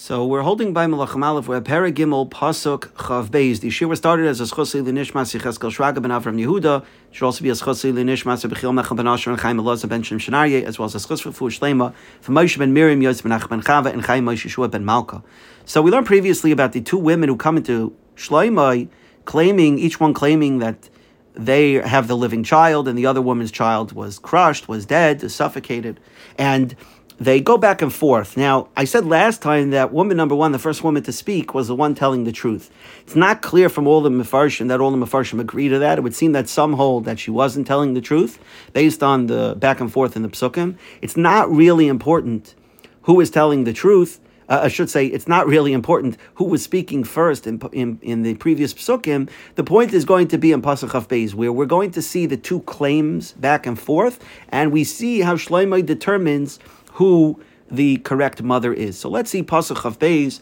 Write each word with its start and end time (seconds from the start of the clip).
So 0.00 0.24
we're 0.24 0.42
holding 0.42 0.72
by 0.72 0.86
Melachim 0.86 1.24
Aleph, 1.24 1.48
we're 1.48 1.60
Pera 1.60 1.90
Gimel 1.90 2.30
Pasuk 2.30 2.92
Chav 2.92 3.30
Beis. 3.30 3.58
The 3.58 3.68
Shiur 3.68 3.88
was 3.88 3.98
started 3.98 4.28
as 4.28 4.40
a 4.40 4.44
Schosei 4.44 4.80
L'Nishmas 4.80 5.36
Yecheskel 5.36 5.72
Shraga 5.72 6.00
ben 6.00 6.12
Avram 6.12 6.40
Yehuda. 6.40 6.82
It 6.82 6.86
should 7.10 7.24
also 7.24 7.42
be 7.42 7.50
a 7.50 7.54
Schosei 7.54 7.92
L'Nishmas 7.92 8.48
Bechil 8.48 8.80
Mechel 8.80 8.96
ben 8.96 9.08
Asher 9.08 9.30
and 9.30 9.40
Chaim 9.40 9.56
Elazar 9.56 9.88
ben 9.88 10.04
Shem 10.04 10.20
Shenarye, 10.20 10.62
as 10.62 10.78
well 10.78 10.86
as 10.86 10.94
a 10.94 10.98
Schos 10.98 11.20
for 11.20 11.48
Shlema 11.48 11.92
for 12.20 12.30
Moshe 12.30 12.56
ben 12.56 12.72
Miriam, 12.72 13.02
Yosef 13.02 13.24
ben 13.24 13.32
Ach 13.32 13.48
ben 13.48 13.60
Chava, 13.60 13.92
and 13.92 14.04
Chaim 14.04 14.24
Moshe 14.24 14.48
Shua 14.48 14.68
ben 14.68 14.84
Malka. 14.84 15.20
So 15.64 15.82
we 15.82 15.90
learned 15.90 16.06
previously 16.06 16.52
about 16.52 16.74
the 16.74 16.80
two 16.80 16.96
women 16.96 17.28
who 17.28 17.34
come 17.34 17.56
into 17.56 17.92
Shloimeh, 18.14 18.88
claiming, 19.24 19.80
each 19.80 19.98
one 19.98 20.14
claiming 20.14 20.60
that 20.60 20.88
they 21.34 21.72
have 21.72 22.06
the 22.06 22.16
living 22.16 22.44
child, 22.44 22.86
and 22.86 22.96
the 22.96 23.06
other 23.06 23.20
woman's 23.20 23.50
child 23.50 23.90
was 23.90 24.20
crushed, 24.20 24.68
was 24.68 24.86
dead, 24.86 25.28
suffocated. 25.28 25.98
And 26.36 26.76
they 27.20 27.40
go 27.40 27.58
back 27.58 27.82
and 27.82 27.92
forth. 27.92 28.36
Now, 28.36 28.68
I 28.76 28.84
said 28.84 29.04
last 29.04 29.42
time 29.42 29.70
that 29.70 29.92
woman 29.92 30.16
number 30.16 30.34
one, 30.34 30.52
the 30.52 30.58
first 30.58 30.84
woman 30.84 31.02
to 31.02 31.12
speak, 31.12 31.52
was 31.52 31.66
the 31.66 31.74
one 31.74 31.94
telling 31.94 32.24
the 32.24 32.32
truth. 32.32 32.70
It's 33.02 33.16
not 33.16 33.42
clear 33.42 33.68
from 33.68 33.86
all 33.86 34.00
the 34.00 34.10
Mefarshim 34.10 34.68
that 34.68 34.80
all 34.80 34.90
the 34.90 34.96
Mefarshim 34.96 35.40
agree 35.40 35.68
to 35.68 35.78
that. 35.80 35.98
It 35.98 36.02
would 36.02 36.14
seem 36.14 36.32
that 36.32 36.48
some 36.48 36.74
hold 36.74 37.04
that 37.06 37.18
she 37.18 37.30
wasn't 37.30 37.66
telling 37.66 37.94
the 37.94 38.00
truth 38.00 38.38
based 38.72 39.02
on 39.02 39.26
the 39.26 39.56
back 39.58 39.80
and 39.80 39.92
forth 39.92 40.14
in 40.14 40.22
the 40.22 40.28
Psukim. 40.28 40.76
It's 41.02 41.16
not 41.16 41.50
really 41.50 41.88
important 41.88 42.54
who 43.02 43.20
is 43.20 43.30
telling 43.30 43.64
the 43.64 43.72
truth. 43.72 44.20
Uh, 44.48 44.60
I 44.62 44.68
should 44.68 44.88
say 44.88 45.06
it's 45.06 45.28
not 45.28 45.46
really 45.46 45.72
important 45.72 46.16
who 46.36 46.44
was 46.44 46.62
speaking 46.62 47.04
first 47.04 47.46
in, 47.46 47.60
in, 47.72 47.98
in 48.00 48.22
the 48.22 48.34
previous 48.36 48.72
psukim. 48.72 49.28
The 49.56 49.64
point 49.64 49.92
is 49.92 50.06
going 50.06 50.28
to 50.28 50.38
be 50.38 50.52
in 50.52 50.62
Pasuk 50.62 50.92
Chaf 50.92 51.34
where 51.34 51.52
we're 51.52 51.66
going 51.66 51.90
to 51.90 52.00
see 52.00 52.24
the 52.24 52.36
two 52.36 52.60
claims 52.60 53.32
back 53.32 53.66
and 53.66 53.78
forth, 53.78 54.24
and 54.48 54.72
we 54.72 54.84
see 54.84 55.20
how 55.20 55.36
Shlomo 55.36 55.84
determines 55.84 56.58
who 56.98 57.40
the 57.70 57.98
correct 57.98 58.42
mother 58.42 58.72
is. 58.72 58.98
So 58.98 59.08
let's 59.08 59.30
see 59.30 59.42
Pasuk 59.42 59.84
of 59.84 59.98
Beis. 59.98 60.40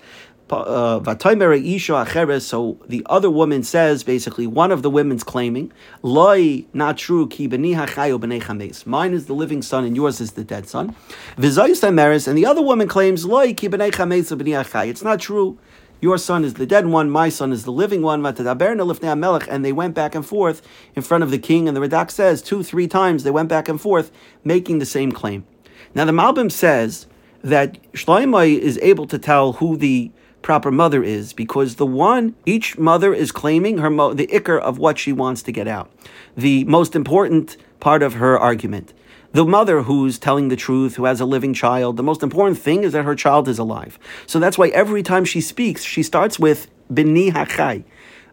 Uh, 0.48 1.00
so 2.38 2.78
the 2.86 3.06
other 3.06 3.28
woman 3.28 3.64
says 3.64 4.04
basically 4.04 4.46
one 4.46 4.70
of 4.70 4.82
the 4.82 4.88
women's 4.88 5.24
claiming 5.24 5.72
loy 6.02 6.64
not 6.72 6.96
true 6.96 7.26
ki 7.26 7.48
mine 7.48 9.12
is 9.12 9.26
the 9.26 9.34
living 9.34 9.60
son 9.60 9.84
and 9.84 9.96
yours 9.96 10.20
is 10.20 10.30
the 10.34 10.44
dead 10.44 10.68
son 10.68 10.94
and 11.36 11.44
the 12.38 12.46
other 12.46 12.62
woman 12.62 12.86
claims 12.86 13.24
loy 13.24 13.52
ki 13.52 13.68
it's 13.72 15.02
not 15.02 15.18
true 15.18 15.58
your 16.00 16.18
son 16.18 16.44
is 16.44 16.54
the 16.54 16.66
dead 16.66 16.86
one, 16.86 17.10
my 17.10 17.30
son 17.30 17.52
is 17.52 17.64
the 17.64 17.72
living 17.72 18.02
one. 18.02 18.24
And 18.24 19.64
they 19.64 19.72
went 19.72 19.94
back 19.94 20.14
and 20.14 20.26
forth 20.26 20.60
in 20.94 21.02
front 21.02 21.24
of 21.24 21.30
the 21.30 21.38
king. 21.38 21.68
And 21.68 21.74
the 21.76 21.80
Radak 21.80 22.10
says 22.10 22.42
two, 22.42 22.62
three 22.62 22.86
times 22.86 23.22
they 23.22 23.30
went 23.30 23.48
back 23.48 23.66
and 23.66 23.80
forth, 23.80 24.12
making 24.44 24.78
the 24.78 24.84
same 24.84 25.10
claim. 25.10 25.46
Now 25.94 26.04
the 26.04 26.12
Malbim 26.12 26.50
says 26.50 27.06
that 27.42 27.78
Shloimeh 27.92 28.58
is 28.58 28.78
able 28.82 29.06
to 29.06 29.18
tell 29.18 29.54
who 29.54 29.76
the 29.76 30.10
proper 30.42 30.70
mother 30.70 31.02
is 31.02 31.32
because 31.32 31.74
the 31.74 31.86
one 31.86 32.34
each 32.44 32.78
mother 32.78 33.12
is 33.12 33.32
claiming 33.32 33.78
her 33.78 33.90
mo- 33.90 34.14
the 34.14 34.28
ikr 34.28 34.60
of 34.60 34.78
what 34.78 34.98
she 34.98 35.12
wants 35.12 35.42
to 35.42 35.52
get 35.52 35.66
out, 35.66 35.90
the 36.36 36.62
most 36.64 36.94
important 36.94 37.56
part 37.80 38.02
of 38.02 38.14
her 38.14 38.38
argument. 38.38 38.92
The 39.32 39.44
mother 39.44 39.82
who's 39.82 40.18
telling 40.18 40.48
the 40.48 40.56
truth, 40.56 40.94
who 40.96 41.04
has 41.04 41.20
a 41.20 41.24
living 41.24 41.52
child, 41.52 41.96
the 41.96 42.02
most 42.02 42.22
important 42.22 42.58
thing 42.58 42.84
is 42.84 42.92
that 42.92 43.04
her 43.04 43.14
child 43.14 43.48
is 43.48 43.58
alive. 43.58 43.98
So 44.26 44.38
that's 44.38 44.56
why 44.56 44.68
every 44.68 45.02
time 45.02 45.24
she 45.24 45.40
speaks, 45.40 45.82
she 45.82 46.02
starts 46.02 46.38
with 46.38 46.68
bini 46.94 47.32
hachai. 47.32 47.84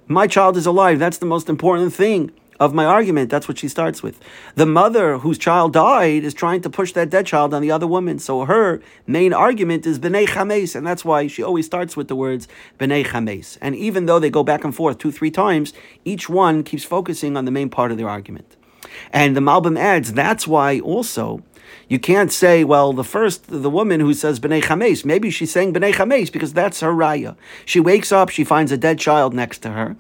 My 0.08 0.28
child 0.28 0.56
is 0.56 0.66
alive. 0.66 1.00
That's 1.00 1.18
the 1.18 1.26
most 1.26 1.50
important 1.50 1.94
thing 1.94 2.32
of 2.60 2.74
my 2.74 2.86
argument. 2.86 3.30
That's 3.30 3.48
what 3.48 3.60
she 3.60 3.68
starts 3.68 4.04
with. 4.04 4.20
The 4.56 4.66
mother 4.66 5.18
whose 5.20 5.38
child 5.38 5.74
died 5.74 6.24
is 6.24 6.34
trying 6.34 6.62
to 6.62 6.70
push 6.70 6.94
that 6.94 7.10
dead 7.10 7.26
child 7.26 7.54
on 7.54 7.62
the 7.62 7.72
other 7.72 7.88
woman. 7.88 8.20
So 8.20 8.46
her 8.46 8.82
main 9.08 9.34
argument 9.34 9.86
is 9.86 10.00
b'nei 10.00 10.28
chames, 10.28 10.76
and 10.76 10.86
that's 10.86 11.06
why 11.06 11.28
she 11.28 11.44
always 11.44 11.66
starts 11.66 11.98
with 11.98 12.08
the 12.08 12.16
words 12.16 12.48
b'nei 12.80 13.06
chames. 13.06 13.58
And 13.62 13.76
even 13.76 14.06
though 14.06 14.20
they 14.20 14.30
go 14.30 14.44
back 14.44 14.64
and 14.64 14.76
forth 14.76 14.98
two, 14.98 15.12
three 15.12 15.32
times, 15.32 15.74
each 16.06 16.30
one 16.30 16.64
keeps 16.64 16.84
focusing 16.84 17.38
on 17.38 17.46
the 17.46 17.52
main 17.52 17.70
part 17.70 17.92
of 17.92 17.98
their 17.98 18.10
argument. 18.10 18.56
And 19.12 19.36
the 19.36 19.42
Malbim 19.42 19.78
adds 19.80 20.14
that's 20.14 20.48
why 20.48 20.80
also 20.80 21.42
you 21.88 22.00
can't 22.00 22.32
say, 22.32 22.64
well, 22.64 22.94
the 22.94 23.04
first, 23.04 23.48
the 23.48 23.70
woman 23.70 24.00
who 24.00 24.14
says 24.14 24.40
B'nai 24.40 24.64
Chames, 24.64 25.06
maybe 25.06 25.30
she's 25.30 25.52
saying 25.52 25.74
B'nai 25.74 25.94
Chames 25.94 26.30
because 26.30 26.54
that's 26.54 26.80
her 26.80 26.94
raya. 26.94 27.36
She 27.66 27.80
wakes 27.80 28.12
up, 28.12 28.30
she 28.30 28.44
finds 28.44 28.72
a 28.72 28.78
dead 28.78 29.00
child 29.00 29.34
next 29.34 29.60
to 29.60 29.70
her. 29.72 29.96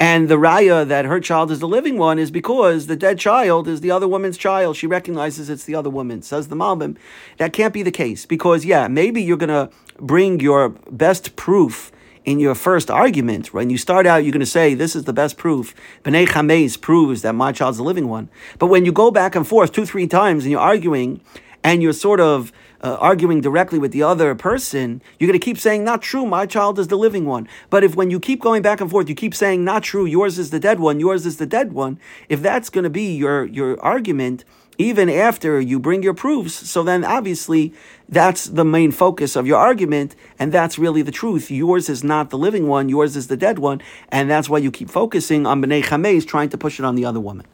And 0.00 0.30
the 0.30 0.36
raya 0.36 0.88
that 0.88 1.04
her 1.04 1.20
child 1.20 1.50
is 1.50 1.60
the 1.60 1.68
living 1.68 1.98
one 1.98 2.18
is 2.18 2.30
because 2.30 2.86
the 2.86 2.96
dead 2.96 3.18
child 3.18 3.68
is 3.68 3.82
the 3.82 3.90
other 3.90 4.08
woman's 4.08 4.38
child. 4.38 4.76
She 4.76 4.86
recognizes 4.86 5.50
it's 5.50 5.64
the 5.64 5.74
other 5.74 5.90
woman. 5.90 6.22
Says 6.22 6.48
the 6.48 6.56
Malbim. 6.56 6.96
That 7.36 7.52
can't 7.52 7.74
be 7.74 7.82
the 7.82 7.90
case 7.90 8.24
because, 8.24 8.64
yeah, 8.64 8.88
maybe 8.88 9.22
you're 9.22 9.36
going 9.36 9.48
to 9.50 9.70
bring 9.98 10.40
your 10.40 10.70
best 10.90 11.36
proof 11.36 11.92
in 12.24 12.38
your 12.38 12.54
first 12.54 12.90
argument, 12.90 13.54
when 13.54 13.70
you 13.70 13.78
start 13.78 14.06
out, 14.06 14.24
you're 14.24 14.32
going 14.32 14.40
to 14.40 14.46
say, 14.46 14.74
This 14.74 14.94
is 14.94 15.04
the 15.04 15.12
best 15.12 15.36
proof. 15.36 15.74
B'nai 16.04 16.26
Chameis 16.26 16.80
proves 16.80 17.22
that 17.22 17.34
my 17.34 17.52
child's 17.52 17.78
the 17.78 17.82
living 17.82 18.08
one. 18.08 18.28
But 18.58 18.66
when 18.66 18.84
you 18.84 18.92
go 18.92 19.10
back 19.10 19.34
and 19.34 19.46
forth 19.46 19.72
two, 19.72 19.86
three 19.86 20.06
times 20.06 20.44
and 20.44 20.50
you're 20.50 20.60
arguing, 20.60 21.20
and 21.62 21.82
you're 21.82 21.92
sort 21.92 22.20
of 22.20 22.52
uh, 22.82 22.96
arguing 23.00 23.40
directly 23.40 23.78
with 23.78 23.92
the 23.92 24.02
other 24.02 24.34
person, 24.34 25.02
you're 25.18 25.28
going 25.28 25.38
to 25.38 25.44
keep 25.44 25.58
saying, 25.58 25.84
not 25.84 26.00
true, 26.00 26.24
my 26.24 26.46
child 26.46 26.78
is 26.78 26.88
the 26.88 26.96
living 26.96 27.26
one. 27.26 27.46
But 27.68 27.84
if 27.84 27.94
when 27.94 28.10
you 28.10 28.18
keep 28.18 28.40
going 28.40 28.62
back 28.62 28.80
and 28.80 28.90
forth, 28.90 29.08
you 29.08 29.14
keep 29.14 29.34
saying, 29.34 29.64
not 29.64 29.82
true, 29.82 30.06
yours 30.06 30.38
is 30.38 30.50
the 30.50 30.60
dead 30.60 30.80
one, 30.80 30.98
yours 30.98 31.26
is 31.26 31.36
the 31.36 31.46
dead 31.46 31.72
one, 31.72 31.98
if 32.28 32.40
that's 32.40 32.70
going 32.70 32.84
to 32.84 32.90
be 32.90 33.14
your, 33.14 33.44
your 33.44 33.78
argument, 33.82 34.44
even 34.78 35.10
after 35.10 35.60
you 35.60 35.78
bring 35.78 36.02
your 36.02 36.14
proofs, 36.14 36.54
so 36.54 36.82
then 36.82 37.04
obviously 37.04 37.74
that's 38.08 38.46
the 38.46 38.64
main 38.64 38.90
focus 38.90 39.36
of 39.36 39.46
your 39.46 39.58
argument, 39.58 40.16
and 40.38 40.52
that's 40.52 40.78
really 40.78 41.02
the 41.02 41.12
truth. 41.12 41.50
Yours 41.50 41.90
is 41.90 42.02
not 42.02 42.30
the 42.30 42.38
living 42.38 42.66
one, 42.66 42.88
yours 42.88 43.14
is 43.14 43.26
the 43.26 43.36
dead 43.36 43.58
one, 43.58 43.82
and 44.08 44.30
that's 44.30 44.48
why 44.48 44.56
you 44.56 44.70
keep 44.70 44.88
focusing 44.88 45.46
on 45.46 45.62
B'nai 45.62 45.84
Chameis, 45.84 46.26
trying 46.26 46.48
to 46.48 46.56
push 46.56 46.78
it 46.78 46.86
on 46.86 46.94
the 46.94 47.04
other 47.04 47.20
woman. 47.20 47.44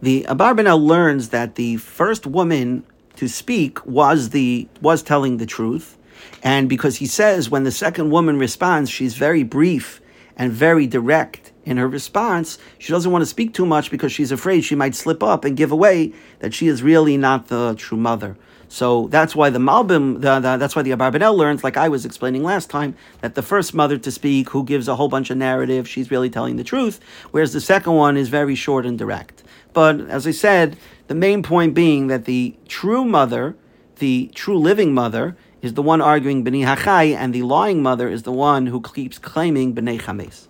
The 0.00 0.24
Abarbanel 0.28 0.80
learns 0.80 1.30
that 1.30 1.56
the 1.56 1.78
first 1.78 2.28
woman 2.28 2.84
to 3.20 3.28
speak 3.28 3.84
was 3.84 4.30
the 4.30 4.66
was 4.80 5.02
telling 5.02 5.36
the 5.36 5.44
truth, 5.44 5.98
and 6.42 6.70
because 6.70 6.96
he 6.96 7.04
says 7.06 7.50
when 7.50 7.64
the 7.64 7.70
second 7.70 8.08
woman 8.08 8.38
responds, 8.38 8.88
she's 8.88 9.14
very 9.14 9.42
brief 9.42 10.00
and 10.40 10.50
very 10.50 10.86
direct 10.86 11.52
in 11.66 11.76
her 11.76 11.86
response. 11.86 12.56
She 12.78 12.90
doesn't 12.94 13.12
want 13.12 13.20
to 13.20 13.26
speak 13.26 13.52
too 13.52 13.66
much 13.66 13.90
because 13.90 14.10
she's 14.10 14.32
afraid 14.32 14.62
she 14.62 14.74
might 14.74 14.94
slip 14.94 15.22
up 15.22 15.44
and 15.44 15.54
give 15.54 15.70
away 15.70 16.14
that 16.38 16.54
she 16.54 16.66
is 16.66 16.82
really 16.82 17.18
not 17.18 17.48
the 17.48 17.74
true 17.76 17.98
mother. 17.98 18.38
So 18.66 19.08
that's 19.08 19.36
why 19.36 19.50
the 19.50 19.58
Malbim, 19.58 20.22
the, 20.22 20.40
the, 20.40 20.56
that's 20.56 20.74
why 20.74 20.80
the 20.80 20.92
Abarbanel 20.92 21.36
learns, 21.36 21.62
like 21.62 21.76
I 21.76 21.90
was 21.90 22.06
explaining 22.06 22.42
last 22.42 22.70
time, 22.70 22.96
that 23.20 23.34
the 23.34 23.42
first 23.42 23.74
mother 23.74 23.98
to 23.98 24.10
speak, 24.10 24.48
who 24.48 24.64
gives 24.64 24.88
a 24.88 24.96
whole 24.96 25.08
bunch 25.08 25.28
of 25.28 25.36
narrative, 25.36 25.86
she's 25.86 26.10
really 26.10 26.30
telling 26.30 26.56
the 26.56 26.64
truth, 26.64 27.00
whereas 27.32 27.52
the 27.52 27.60
second 27.60 27.92
one 27.92 28.16
is 28.16 28.30
very 28.30 28.54
short 28.54 28.86
and 28.86 28.98
direct. 28.98 29.42
But 29.74 30.00
as 30.08 30.26
I 30.26 30.30
said, 30.30 30.78
the 31.08 31.14
main 31.14 31.42
point 31.42 31.74
being 31.74 32.06
that 32.06 32.24
the 32.24 32.56
true 32.66 33.04
mother, 33.04 33.56
the 33.96 34.30
true 34.34 34.58
living 34.58 34.94
mother, 34.94 35.36
is 35.62 35.74
the 35.74 35.82
one 35.82 36.00
arguing 36.00 36.44
B'nai 36.44 36.64
Hachai, 36.76 37.14
and 37.14 37.34
the 37.34 37.42
lying 37.42 37.82
mother 37.82 38.08
is 38.08 38.22
the 38.22 38.32
one 38.32 38.66
who 38.66 38.80
keeps 38.80 39.18
claiming 39.18 39.74
B'nai 39.74 40.00
Chames. 40.00 40.46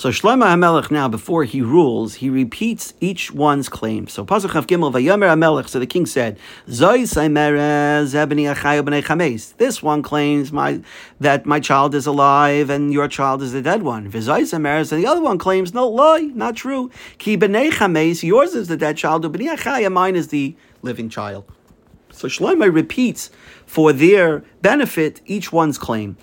So 0.00 0.08
Shlomo 0.08 0.46
HaMelech 0.46 0.90
now, 0.90 1.08
before 1.08 1.44
he 1.44 1.60
rules, 1.60 2.14
he 2.14 2.30
repeats 2.30 2.94
each 3.00 3.32
one's 3.32 3.68
claim. 3.68 4.08
So 4.08 4.24
Pasuk 4.24 4.48
Chav 4.48 4.66
Gimel 4.66 4.90
Vayomer 4.90 5.28
HaMelech. 5.28 5.68
So 5.68 5.78
the 5.78 5.86
king 5.86 6.06
said. 6.06 6.38
This 9.58 9.82
one 9.82 10.02
claims 10.02 10.52
my 10.52 10.80
that 11.20 11.44
my 11.44 11.60
child 11.60 11.94
is 11.94 12.06
alive 12.06 12.70
and 12.70 12.94
your 12.94 13.08
child 13.08 13.42
is 13.42 13.52
the 13.52 13.60
dead 13.60 13.82
one. 13.82 14.04
And 14.04 14.12
the 14.14 15.06
other 15.06 15.20
one 15.20 15.36
claims 15.36 15.74
no 15.74 15.86
lie, 15.86 16.30
not 16.32 16.56
true. 16.56 16.90
Ki 17.18 17.36
b'nei 17.36 17.70
Chames. 17.70 18.22
Yours 18.22 18.54
is 18.54 18.68
the 18.68 18.78
dead 18.78 18.96
child. 18.96 19.30
B'nei 19.30 19.54
Achai, 19.54 19.92
mine 19.92 20.16
is 20.16 20.28
the 20.28 20.56
living 20.80 21.10
child. 21.10 21.44
So 22.12 22.28
Shlomo 22.28 22.72
repeats 22.72 23.30
for 23.66 23.92
their 23.92 24.44
benefit 24.62 25.20
each 25.26 25.52
one's 25.52 25.78
claim. 25.78 26.16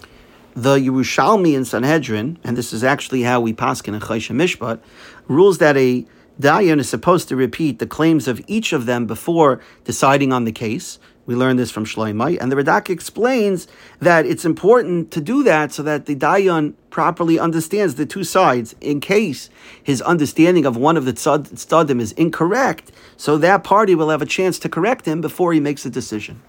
The 0.56 0.78
Yerushalmi 0.78 1.54
in 1.56 1.66
Sanhedrin, 1.66 2.40
and 2.44 2.58
this 2.58 2.74
is 2.74 2.84
actually 2.84 3.24
how 3.24 3.40
we 3.40 3.54
paskin 3.54 3.94
in 3.94 4.00
Choshen 4.00 4.36
Mishpat, 4.36 4.80
rules 5.28 5.60
that 5.60 5.78
a 5.78 6.06
Dayan 6.40 6.80
is 6.80 6.88
supposed 6.88 7.28
to 7.30 7.36
repeat 7.36 7.80
the 7.80 7.88
claims 7.88 8.28
of 8.28 8.42
each 8.48 8.72
of 8.72 8.86
them 8.86 9.08
before 9.08 9.60
deciding 9.84 10.32
on 10.32 10.46
the 10.46 10.52
case. 10.52 11.00
We 11.26 11.36
learn 11.36 11.58
this 11.58 11.72
from 11.72 11.84
Shloimei, 11.84 12.38
and 12.40 12.52
the 12.52 12.56
Radak 12.56 12.90
explains 12.90 13.68
that 14.00 14.26
it's 14.26 14.46
important 14.46 15.12
to 15.12 15.20
do 15.20 15.44
that 15.44 15.74
so 15.74 15.84
that 15.84 16.06
the 16.06 16.16
Dayan 16.16 16.74
properly 16.90 17.38
understands 17.38 17.96
the 17.96 18.06
two 18.06 18.24
sides. 18.24 18.76
In 18.80 19.02
case 19.02 19.50
his 19.84 20.02
understanding 20.04 20.66
of 20.66 20.78
one 20.78 20.96
of 20.96 21.06
the 21.06 21.14
tzadim 21.14 22.00
is 22.00 22.14
incorrect, 22.14 22.92
so 23.18 23.38
that 23.40 23.64
party 23.64 23.94
will 23.94 24.10
have 24.10 24.22
a 24.22 24.26
chance 24.26 24.58
to 24.60 24.70
correct 24.70 25.06
him 25.06 25.20
before 25.20 25.54
he 25.54 25.60
makes 25.60 25.86
a 25.86 25.90
decision. 25.90 26.42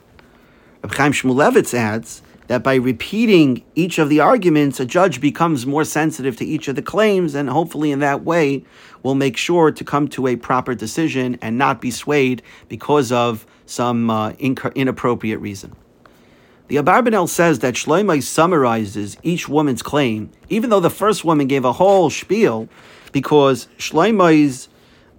Reb 0.83 0.95
Chaim 0.95 1.13
Shmulevitz 1.13 1.75
adds 1.75 2.23
that 2.49 2.63
by 2.63 2.75
repeating 2.75 3.63
each 3.75 3.99
of 3.99 4.09
the 4.09 4.21
arguments, 4.21 4.81
a 4.81 4.87
judge 4.87 5.21
becomes 5.21 5.67
more 5.67 5.85
sensitive 5.85 6.37
to 6.37 6.45
each 6.45 6.67
of 6.67 6.77
the 6.77 6.83
claims, 6.83 7.35
and 7.35 7.49
hopefully, 7.49 7.93
in 7.93 8.01
that 8.01 8.25
way, 8.25 8.65
will 9.03 9.15
make 9.15 9.37
sure 9.37 9.71
to 9.71 9.85
come 9.85 10.09
to 10.09 10.27
a 10.27 10.37
proper 10.37 10.75
decision 10.75 11.39
and 11.41 11.57
not 11.57 11.81
be 11.81 11.91
swayed 11.91 12.43
because 12.69 13.13
of 13.13 13.47
some 13.67 14.11
uh, 14.11 14.33
inc- 14.33 14.75
inappropriate 14.75 15.41
reason. 15.41 15.77
The 16.69 16.77
Abarbanel 16.77 17.29
says 17.29 17.61
that 17.61 17.75
Shloimeh 17.75 18.23
summarizes 18.23 19.17
each 19.23 19.49
woman's 19.49 19.83
claim, 19.83 20.31
even 20.49 20.69
though 20.71 20.81
the 20.81 20.91
first 20.91 21.25
woman 21.25 21.47
gave 21.47 21.65
a 21.65 21.73
whole 21.73 22.11
spiel, 22.11 22.69
because 23.13 23.69
Shloimeh's 23.79 24.69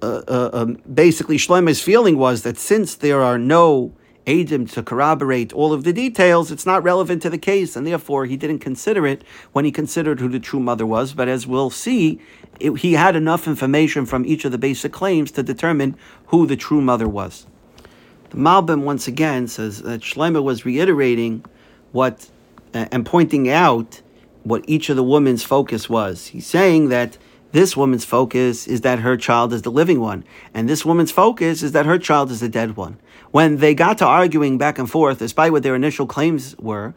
uh, 0.01 0.21
uh, 0.27 0.49
um, 0.53 0.81
basically 0.91 1.37
Shloimeh's 1.37 1.81
feeling 1.81 2.17
was 2.17 2.43
that 2.43 2.57
since 2.57 2.95
there 2.95 3.21
are 3.21 3.37
no 3.37 3.91
Adim 4.25 4.71
to 4.73 4.83
corroborate 4.83 5.53
all 5.53 5.73
of 5.73 5.83
the 5.83 5.93
details, 5.93 6.51
it's 6.51 6.65
not 6.65 6.83
relevant 6.83 7.21
to 7.21 7.29
the 7.29 7.37
case, 7.37 7.75
and 7.75 7.85
therefore 7.87 8.25
he 8.25 8.37
didn't 8.37 8.59
consider 8.59 9.07
it 9.07 9.23
when 9.53 9.65
he 9.65 9.71
considered 9.71 10.19
who 10.19 10.29
the 10.29 10.39
true 10.39 10.59
mother 10.59 10.85
was. 10.85 11.13
But 11.13 11.27
as 11.27 11.47
we'll 11.47 11.69
see, 11.69 12.19
it, 12.59 12.77
he 12.79 12.93
had 12.93 13.15
enough 13.15 13.47
information 13.47 14.05
from 14.05 14.25
each 14.25 14.45
of 14.45 14.51
the 14.51 14.57
basic 14.57 14.91
claims 14.91 15.31
to 15.31 15.43
determine 15.43 15.95
who 16.27 16.45
the 16.45 16.57
true 16.57 16.81
mother 16.81 17.07
was. 17.07 17.47
The 18.29 18.37
Malbim 18.37 18.83
once 18.83 19.07
again 19.07 19.47
says 19.47 19.81
that 19.81 20.01
Shlomo 20.01 20.43
was 20.43 20.65
reiterating 20.65 21.43
what 21.91 22.29
uh, 22.73 22.85
and 22.91 23.05
pointing 23.05 23.49
out 23.49 24.01
what 24.43 24.63
each 24.67 24.89
of 24.89 24.95
the 24.95 25.03
women's 25.03 25.43
focus 25.43 25.89
was. 25.89 26.27
He's 26.27 26.45
saying 26.45 26.89
that 26.89 27.17
this 27.51 27.75
woman's 27.75 28.05
focus 28.05 28.67
is 28.67 28.81
that 28.81 28.99
her 28.99 29.17
child 29.17 29.53
is 29.53 29.63
the 29.63 29.71
living 29.71 29.99
one, 29.99 30.23
and 30.53 30.69
this 30.69 30.85
woman's 30.85 31.11
focus 31.11 31.63
is 31.63 31.71
that 31.71 31.87
her 31.87 31.97
child 31.97 32.29
is 32.29 32.41
the 32.41 32.49
dead 32.49 32.75
one. 32.75 32.99
When 33.31 33.57
they 33.57 33.73
got 33.73 33.97
to 33.99 34.05
arguing 34.05 34.57
back 34.59 34.77
and 34.77 34.89
forth, 34.89 35.19
despite 35.19 35.51
what 35.51 35.63
their 35.63 35.75
initial 35.75 36.05
claims 36.05 36.55
were, 36.57 36.93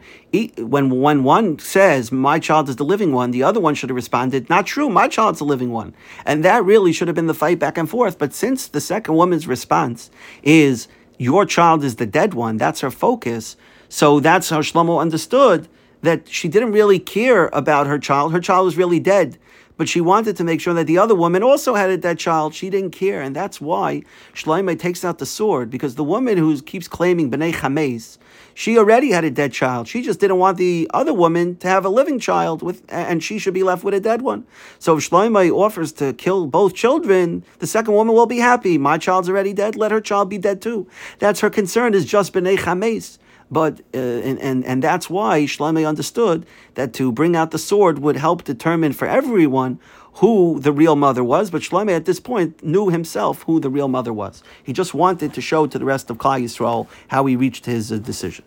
when, 0.57 0.89
when 0.89 1.23
one 1.23 1.57
says, 1.57 2.11
My 2.11 2.39
child 2.39 2.69
is 2.69 2.75
the 2.75 2.85
living 2.85 3.13
one, 3.13 3.31
the 3.31 3.43
other 3.43 3.59
one 3.59 3.73
should 3.73 3.89
have 3.89 3.95
responded, 3.95 4.49
Not 4.49 4.67
true, 4.67 4.89
my 4.89 5.07
child's 5.07 5.39
the 5.39 5.45
living 5.45 5.71
one. 5.71 5.95
And 6.25 6.43
that 6.45 6.63
really 6.63 6.93
should 6.93 7.07
have 7.07 7.15
been 7.15 7.27
the 7.27 7.33
fight 7.33 7.57
back 7.57 7.77
and 7.77 7.89
forth. 7.89 8.19
But 8.19 8.33
since 8.33 8.67
the 8.67 8.81
second 8.81 9.15
woman's 9.15 9.47
response 9.47 10.11
is, 10.43 10.87
Your 11.17 11.45
child 11.45 11.83
is 11.83 11.95
the 11.95 12.05
dead 12.05 12.35
one, 12.35 12.57
that's 12.57 12.81
her 12.81 12.91
focus, 12.91 13.57
so 13.89 14.19
that's 14.19 14.49
how 14.49 14.61
Shlomo 14.61 14.99
understood 14.99 15.67
that 16.01 16.27
she 16.27 16.47
didn't 16.47 16.73
really 16.73 16.99
care 16.99 17.47
about 17.53 17.87
her 17.87 17.97
child. 17.97 18.33
Her 18.33 18.41
child 18.41 18.65
was 18.65 18.77
really 18.77 18.99
dead 18.99 19.37
but 19.83 19.89
she 19.89 19.99
wanted 19.99 20.37
to 20.37 20.45
make 20.45 20.61
sure 20.61 20.73
that 20.73 20.87
the 20.87 20.97
other 20.97 21.13
woman 21.13 21.43
also 21.43 21.75
had 21.75 21.89
a 21.89 21.97
dead 21.97 22.17
child. 22.17 22.55
She 22.55 22.69
didn't 22.69 22.91
care, 22.91 23.21
and 23.21 23.35
that's 23.35 23.59
why 23.59 24.03
Shloimeh 24.33 24.79
takes 24.79 25.03
out 25.03 25.17
the 25.17 25.25
sword 25.25 25.69
because 25.69 25.95
the 25.95 26.05
woman 26.05 26.37
who 26.37 26.61
keeps 26.61 26.87
claiming 26.87 27.29
bnei 27.29 27.53
chames, 27.53 28.17
she 28.53 28.77
already 28.77 29.11
had 29.11 29.25
a 29.25 29.29
dead 29.29 29.51
child. 29.51 29.89
She 29.89 30.01
just 30.01 30.21
didn't 30.21 30.37
want 30.37 30.57
the 30.57 30.89
other 30.93 31.13
woman 31.13 31.57
to 31.57 31.67
have 31.67 31.83
a 31.83 31.89
living 31.89 32.17
child 32.17 32.61
with, 32.61 32.81
and 32.87 33.21
she 33.21 33.37
should 33.37 33.53
be 33.53 33.63
left 33.63 33.83
with 33.83 33.93
a 33.93 33.99
dead 33.99 34.21
one. 34.21 34.45
So 34.79 34.95
if 34.95 35.13
offers 35.13 35.91
to 35.93 36.13
kill 36.13 36.47
both 36.47 36.73
children, 36.73 37.43
the 37.59 37.67
second 37.67 37.93
woman 37.93 38.15
will 38.15 38.25
be 38.25 38.37
happy. 38.37 38.77
My 38.77 38.97
child's 38.97 39.27
already 39.27 39.51
dead. 39.51 39.75
Let 39.75 39.91
her 39.91 39.99
child 39.99 40.29
be 40.29 40.37
dead 40.37 40.61
too. 40.61 40.87
That's 41.19 41.41
her 41.41 41.49
concern. 41.49 41.93
Is 41.93 42.05
just 42.05 42.31
bnei 42.31 42.57
chames. 42.57 43.19
But 43.53 43.81
uh, 43.93 43.97
and, 43.97 44.39
and 44.39 44.65
and 44.65 44.83
that's 44.83 45.09
why 45.09 45.43
Shlomo 45.43 45.87
understood 45.87 46.45
that 46.73 46.91
to 46.93 47.11
bring 47.11 47.35
out 47.35 47.51
the 47.51 47.59
sword 47.59 47.99
would 47.99 48.17
help 48.17 48.43
determine 48.43 48.93
for 48.93 49.07
everyone 49.07 49.79
who 50.15 50.59
the 50.59 50.71
real 50.71 50.95
mother 50.95 51.23
was. 51.23 51.51
But 51.51 51.61
Shlomo 51.61 51.91
at 51.95 52.05
this 52.05 52.19
point 52.19 52.63
knew 52.63 52.89
himself 52.89 53.43
who 53.43 53.59
the 53.59 53.69
real 53.69 53.87
mother 53.87 54.11
was. 54.11 54.43
He 54.63 54.73
just 54.73 54.93
wanted 54.93 55.33
to 55.35 55.41
show 55.41 55.67
to 55.67 55.77
the 55.77 55.85
rest 55.85 56.09
of 56.09 56.17
Klal 56.17 56.41
Yisrael 56.41 56.87
how 57.09 57.25
he 57.27 57.35
reached 57.35 57.65
his 57.65 57.91
uh, 57.91 57.97
decision. 57.97 58.45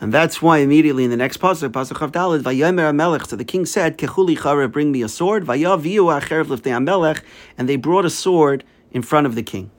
And 0.00 0.12
that's 0.12 0.42
why 0.42 0.58
immediately 0.58 1.04
in 1.04 1.10
the 1.10 1.16
next 1.16 1.38
pasuk, 1.38 1.70
pasuk 1.70 2.00
of 2.02 2.10
Dalid, 2.10 2.42
Vayomer 2.42 2.90
Amelech, 2.90 3.28
so 3.28 3.36
the 3.36 3.44
king 3.44 3.64
said, 3.64 3.98
Kechuli 3.98 4.36
Chara, 4.36 4.68
bring 4.68 4.90
me 4.90 5.02
a 5.02 5.08
sword, 5.08 5.44
Vayaviu 5.44 6.10
Acherev 6.20 6.46
Liftei 6.46 6.72
Amelech, 6.72 7.22
and 7.56 7.68
they 7.68 7.76
brought 7.76 8.04
a 8.04 8.10
sword 8.10 8.64
in 8.90 9.02
front 9.02 9.28
of 9.28 9.36
the 9.36 9.44
king. 9.44 9.70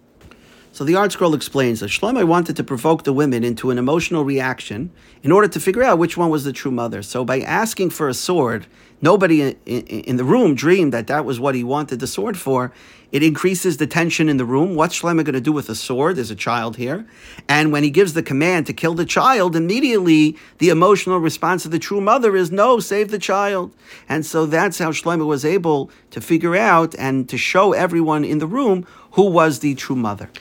So 0.73 0.83
the 0.83 0.93
ArtScroll 0.93 1.35
explains 1.35 1.81
that 1.81 1.91
Shlomo 1.91 2.25
wanted 2.25 2.55
to 2.55 2.63
provoke 2.63 3.03
the 3.03 3.13
women 3.13 3.43
into 3.43 3.69
an 3.69 3.77
emotional 3.77 4.25
reaction 4.25 4.89
in 5.21 5.31
order 5.31 5.47
to 5.47 5.59
figure 5.59 5.83
out 5.83 5.99
which 5.99 6.17
one 6.17 6.31
was 6.31 6.45
the 6.45 6.51
true 6.51 6.71
mother. 6.71 7.03
So 7.03 7.23
by 7.23 7.41
asking 7.41 7.91
for 7.91 8.09
a 8.09 8.13
sword, 8.15 8.65
nobody 8.99 9.55
in, 9.67 10.15
the 10.17 10.23
room 10.23 10.55
dreamed 10.55 10.91
that 10.91 11.05
that 11.05 11.25
was 11.25 11.39
what 11.39 11.53
he 11.53 11.63
wanted 11.63 11.99
the 11.99 12.07
sword 12.07 12.39
for. 12.39 12.73
It 13.11 13.21
increases 13.21 13.77
the 13.77 13.85
tension 13.85 14.27
in 14.27 14.37
the 14.37 14.45
room. 14.45 14.73
What's 14.73 14.99
Shlomo 14.99 15.23
going 15.23 15.33
to 15.35 15.41
do 15.41 15.51
with 15.51 15.69
a 15.69 15.75
sword? 15.75 16.15
There's 16.15 16.31
a 16.31 16.35
child 16.35 16.77
here. 16.77 17.05
And 17.47 17.71
when 17.71 17.83
he 17.83 17.91
gives 17.91 18.13
the 18.13 18.23
command 18.23 18.65
to 18.65 18.73
kill 18.73 18.95
the 18.95 19.05
child, 19.05 19.55
immediately 19.55 20.39
the 20.57 20.69
emotional 20.69 21.19
response 21.19 21.65
of 21.65 21.71
the 21.71 21.77
true 21.77 22.01
mother 22.01 22.35
is, 22.35 22.49
no, 22.49 22.79
save 22.79 23.11
the 23.11 23.19
child. 23.19 23.75
And 24.09 24.25
so 24.25 24.47
that's 24.47 24.79
how 24.79 24.89
Shlomo 24.89 25.27
was 25.27 25.45
able 25.45 25.91
to 26.09 26.19
figure 26.19 26.55
out 26.55 26.95
and 26.95 27.29
to 27.29 27.37
show 27.37 27.73
everyone 27.73 28.25
in 28.25 28.39
the 28.39 28.47
room 28.47 28.87
who 29.11 29.29
was 29.29 29.59
the 29.59 29.75
true 29.75 29.95
mother. 29.95 30.31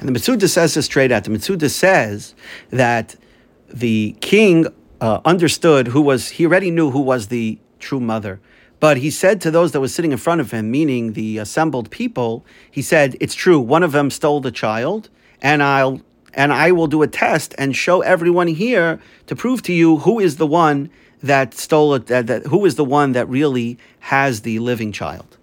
And 0.00 0.08
the 0.08 0.18
Metzuda 0.18 0.48
says 0.48 0.74
this 0.74 0.86
straight 0.86 1.12
out. 1.12 1.24
The 1.24 1.30
Metzuda 1.30 1.70
says 1.70 2.34
that 2.70 3.16
the 3.68 4.16
king 4.20 4.66
uh, 5.00 5.20
understood 5.24 5.88
who 5.88 6.00
was, 6.00 6.30
he 6.30 6.46
already 6.46 6.70
knew 6.70 6.90
who 6.90 7.00
was 7.00 7.28
the 7.28 7.58
true 7.78 8.00
mother. 8.00 8.40
But 8.80 8.96
he 8.96 9.10
said 9.10 9.42
to 9.42 9.50
those 9.50 9.72
that 9.72 9.80
were 9.80 9.88
sitting 9.88 10.10
in 10.10 10.18
front 10.18 10.40
of 10.40 10.52
him, 10.52 10.70
meaning 10.70 11.12
the 11.12 11.36
assembled 11.36 11.90
people, 11.90 12.46
he 12.70 12.80
said, 12.80 13.14
It's 13.20 13.34
true, 13.34 13.60
one 13.60 13.82
of 13.82 13.92
them 13.92 14.10
stole 14.10 14.40
the 14.40 14.50
child, 14.50 15.10
and 15.42 15.62
I'll 15.62 16.00
and 16.32 16.52
I 16.52 16.70
will 16.70 16.86
do 16.86 17.02
a 17.02 17.08
test 17.08 17.56
and 17.58 17.74
show 17.74 18.02
everyone 18.02 18.46
here 18.46 19.00
to 19.26 19.34
prove 19.34 19.62
to 19.62 19.72
you 19.72 19.98
who 19.98 20.20
is 20.20 20.36
the 20.36 20.46
one 20.46 20.88
that 21.22 21.54
stole 21.54 21.94
it, 21.94 22.06
that, 22.06 22.28
that 22.28 22.46
who 22.46 22.64
is 22.64 22.76
the 22.76 22.84
one 22.84 23.12
that 23.12 23.28
really 23.28 23.78
has 23.98 24.42
the 24.42 24.60
living 24.60 24.92
child. 24.92 25.36